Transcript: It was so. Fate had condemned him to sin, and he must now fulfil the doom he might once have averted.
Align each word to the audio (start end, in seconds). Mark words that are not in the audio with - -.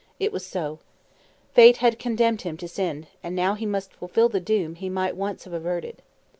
It 0.19 0.31
was 0.31 0.43
so. 0.43 0.79
Fate 1.53 1.77
had 1.77 1.99
condemned 1.99 2.41
him 2.41 2.57
to 2.57 2.67
sin, 2.67 3.05
and 3.21 3.37
he 3.59 3.67
must 3.67 3.91
now 3.91 3.97
fulfil 3.99 4.29
the 4.29 4.39
doom 4.39 4.73
he 4.73 4.89
might 4.89 5.15
once 5.15 5.43
have 5.43 5.53
averted. 5.53 6.01